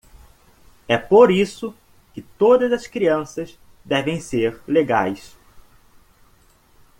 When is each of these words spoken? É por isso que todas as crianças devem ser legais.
É 0.87 0.97
por 0.97 1.29
isso 1.29 1.75
que 2.11 2.23
todas 2.23 2.71
as 2.73 2.87
crianças 2.87 3.55
devem 3.85 4.19
ser 4.19 4.59
legais. 4.67 5.37